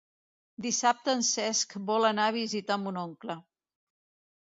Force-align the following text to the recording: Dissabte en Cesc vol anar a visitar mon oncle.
Dissabte 0.65 1.13
en 1.17 1.21
Cesc 1.27 1.77
vol 1.91 2.09
anar 2.11 2.29
a 2.33 2.37
visitar 2.41 2.83
mon 2.89 3.01
oncle. 3.07 3.41